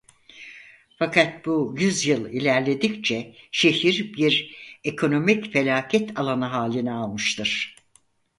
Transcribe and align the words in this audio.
Fakat 0.99 1.45
bu 1.45 1.75
yüzyıl 1.77 2.29
ilerledikçe 2.29 3.35
şehir 3.51 4.13
bir 4.13 4.55
ekonomik 4.83 5.53
felaket 5.53 6.19
alanı 6.19 6.45
halini 6.45 6.91
almıştır. 6.91 7.75